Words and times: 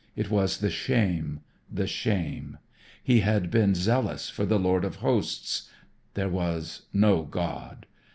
It 0.15 0.31
was 0.31 0.57
the 0.61 0.71
shame, 0.71 1.41
the 1.71 1.85
shame. 1.85 2.57
He 3.03 3.19
had 3.19 3.51
been 3.51 3.75
zealous 3.75 4.31
for 4.31 4.47
the 4.47 4.57
Lord 4.57 4.83
of 4.83 4.95
Hosts. 4.95 5.69
There 6.15 6.27
was 6.27 6.87
no 6.91 7.21
God. 7.21 7.85